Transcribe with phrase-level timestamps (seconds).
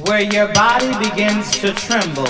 [0.00, 2.26] where your body begins to tremble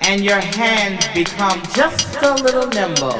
[0.00, 3.16] and your hands become just a little nimble.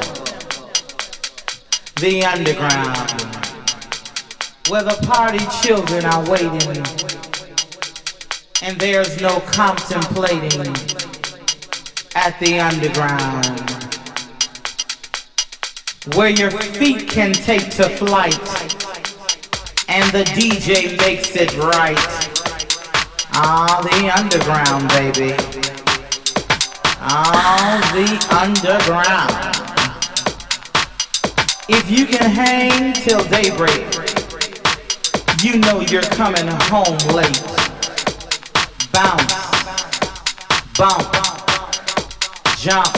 [2.01, 3.21] The underground,
[4.67, 6.83] where the party children are waiting
[8.61, 10.75] and there's no contemplating
[12.15, 13.61] at the underground,
[16.15, 18.35] where your feet can take to flight
[19.87, 22.30] and the DJ makes it right.
[23.33, 25.33] Ah, the underground, baby.
[26.99, 29.31] Ah, the underground.
[31.69, 33.87] If you can hang till daybreak,
[35.41, 37.41] you know you're coming home late.
[38.91, 39.33] Bounce,
[40.77, 41.07] bump,
[42.57, 42.93] jump,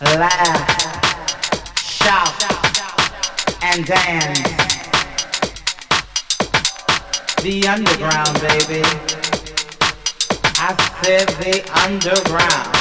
[0.00, 0.72] laugh,
[1.84, 2.32] shout,
[3.62, 4.65] and dance
[7.46, 8.82] the underground, baby.
[10.58, 12.74] I said the underground.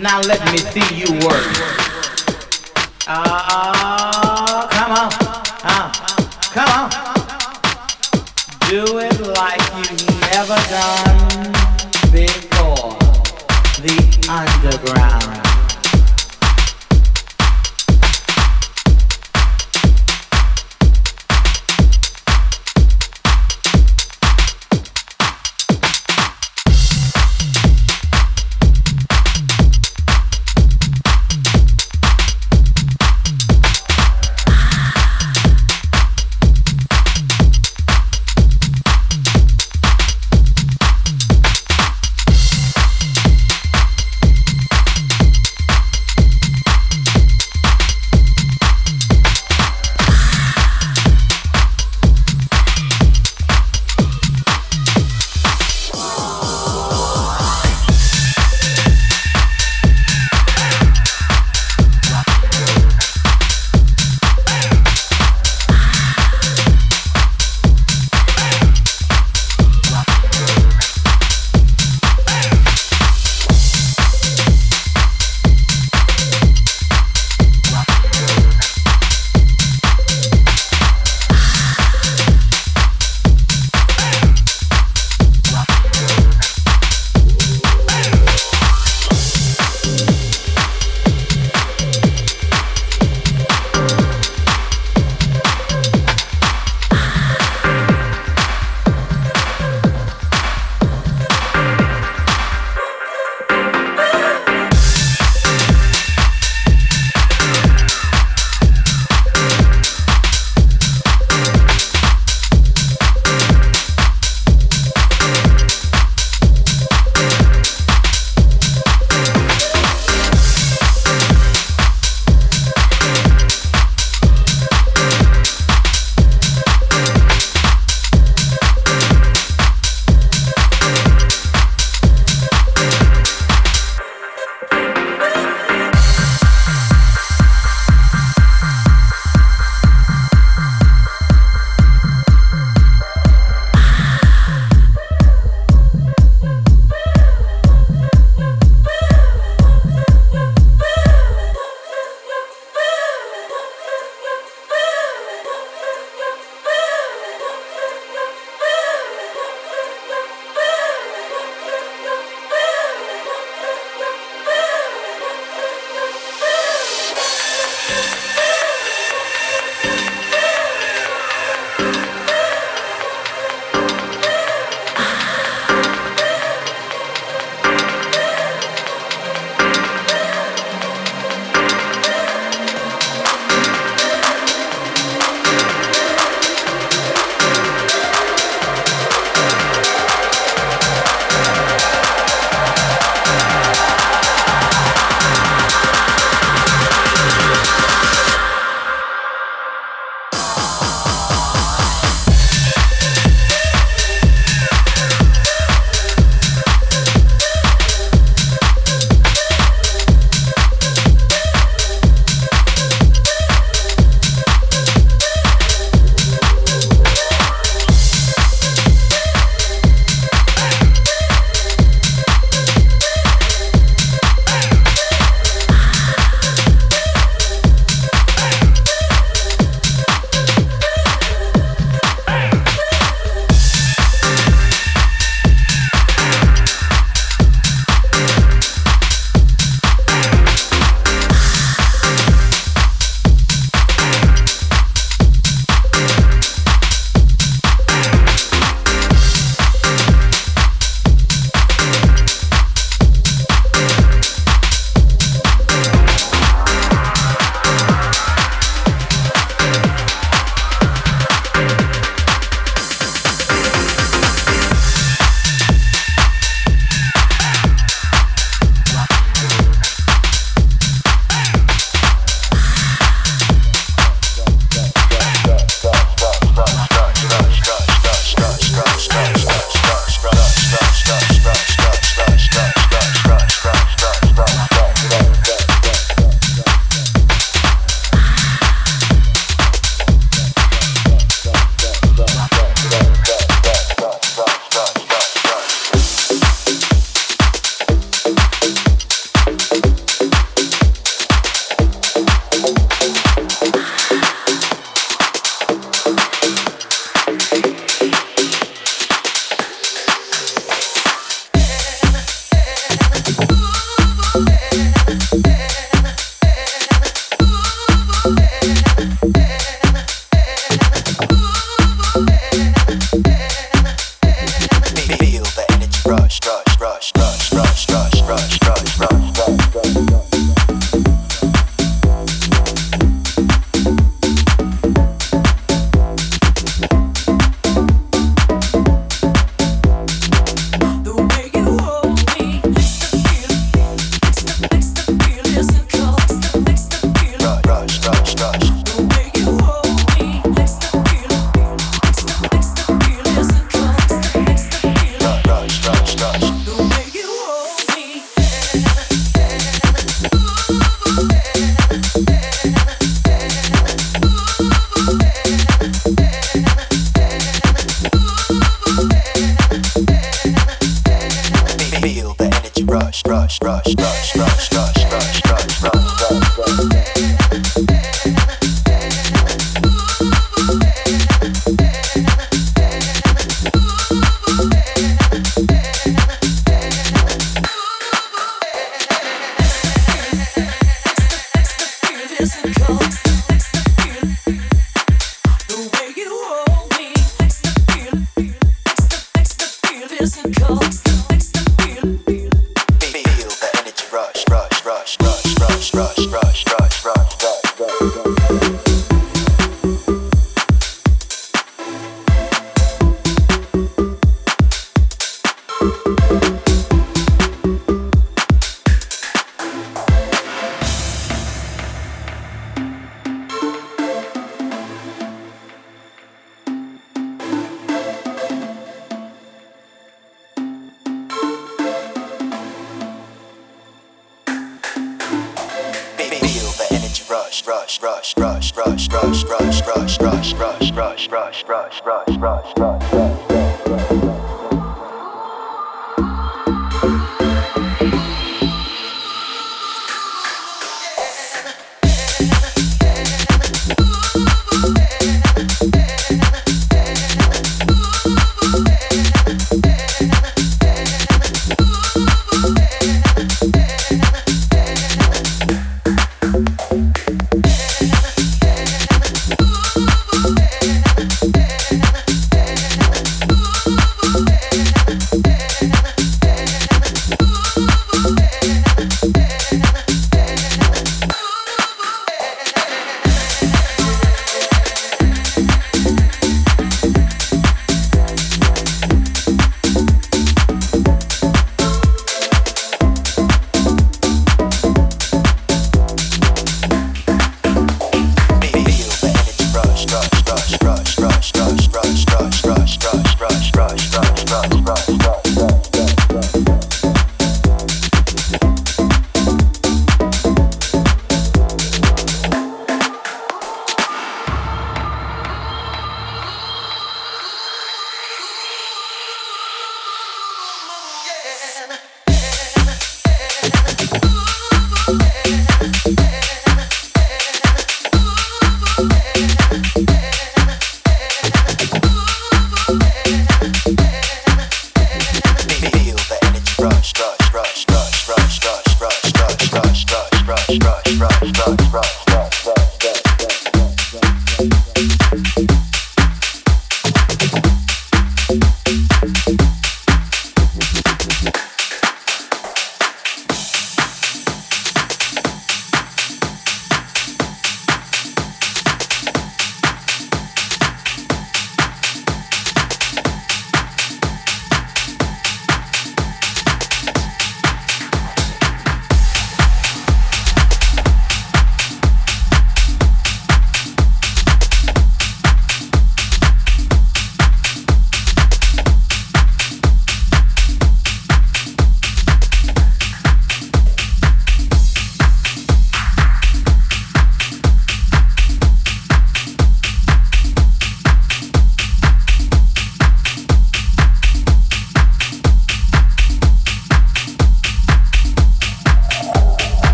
[0.00, 1.42] Now let me see you work.
[3.08, 5.10] Uh, come on,
[5.64, 5.90] uh,
[6.54, 6.88] come on.
[8.70, 11.50] Do it like you've never done
[12.12, 12.94] before.
[13.82, 13.98] The
[14.30, 15.47] underground.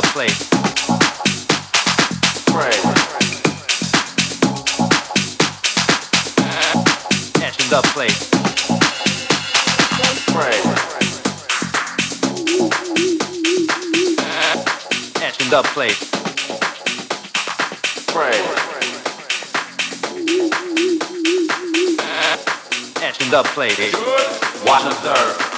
[0.00, 0.48] the place
[2.54, 2.84] Right.
[7.42, 8.08] At club play.
[10.34, 10.64] Right.
[15.22, 15.90] At club play.
[18.14, 18.68] Right.
[24.64, 25.57] Watch and observe.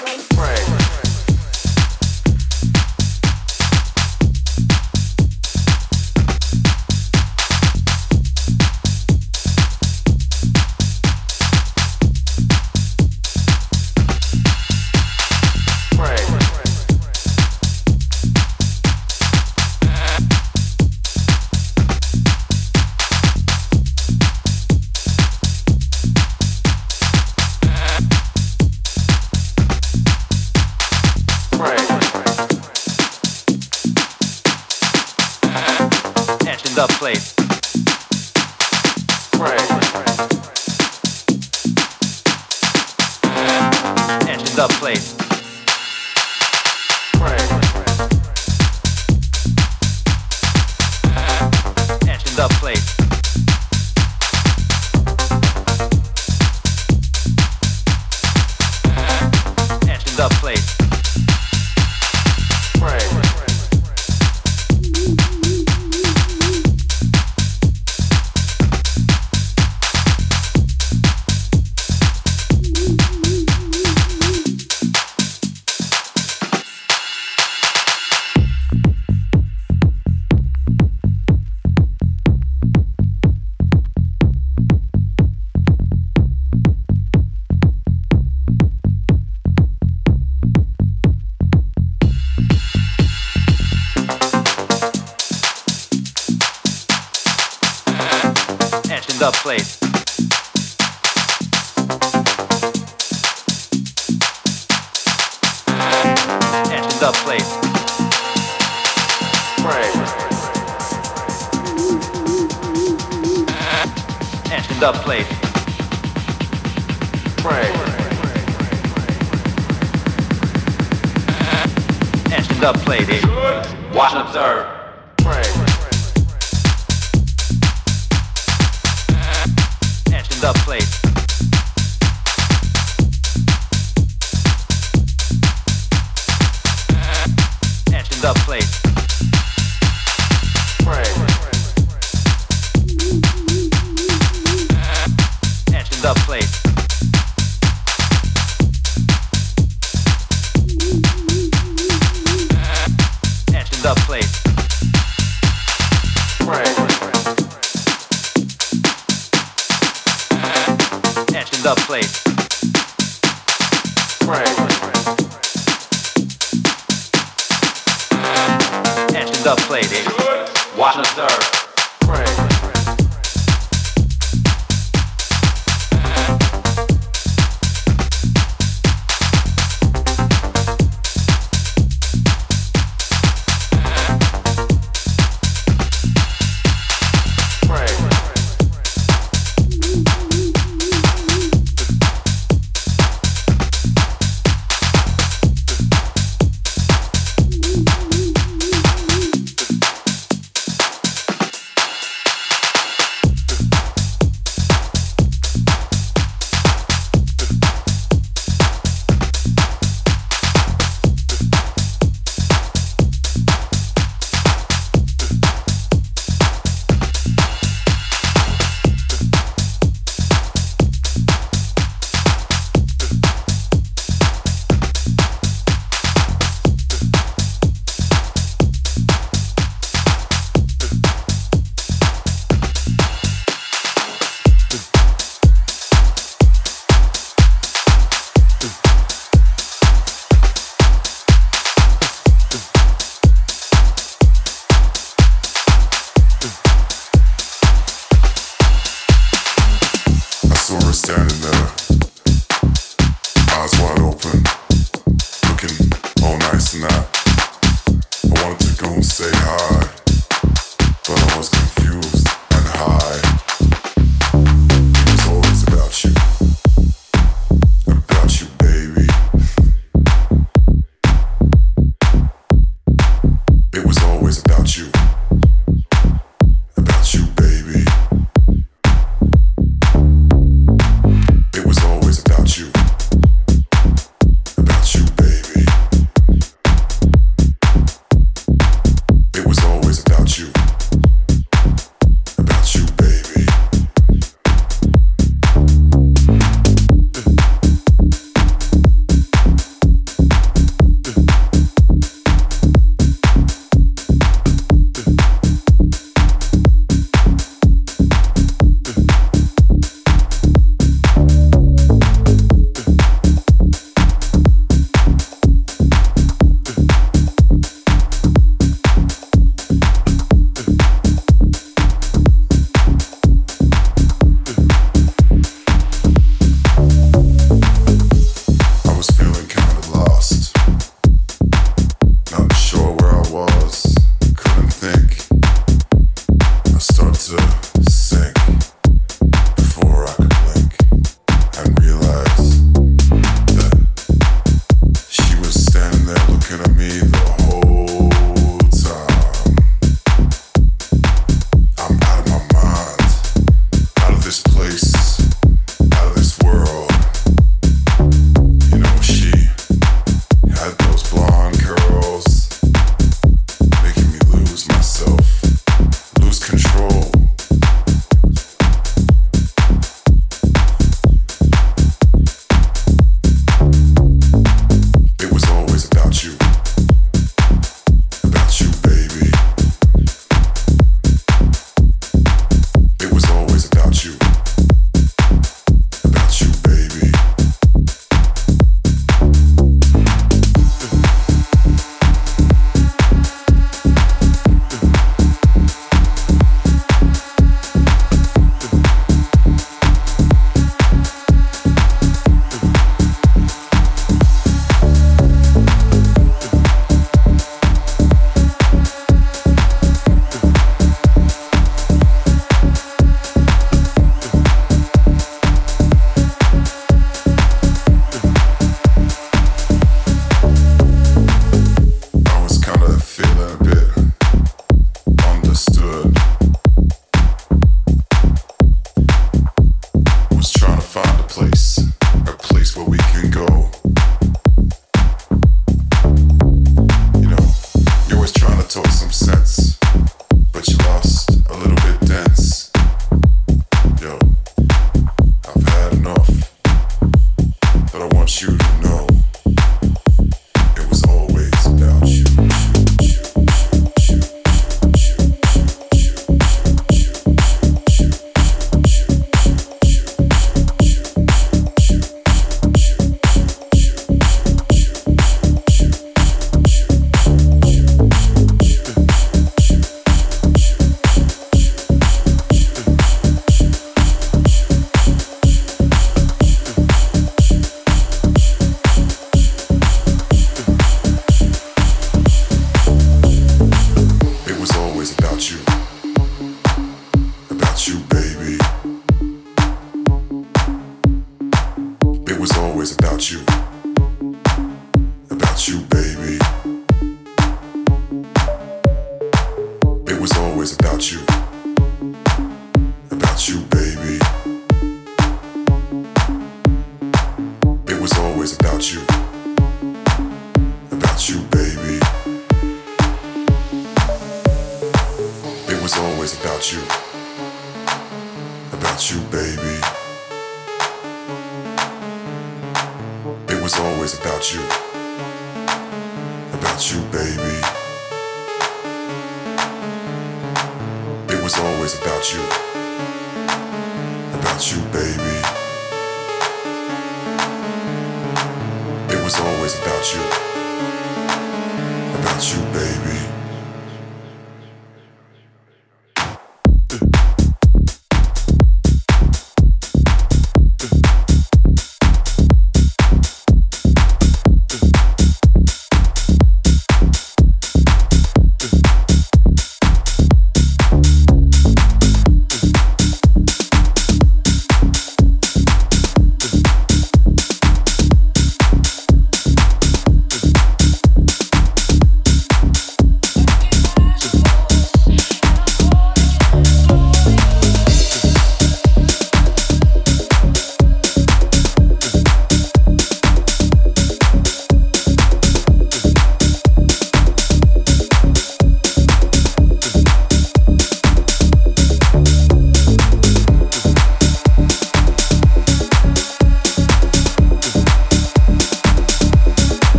[448.51, 449.10] you know.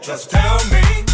[0.00, 1.09] Just tell me.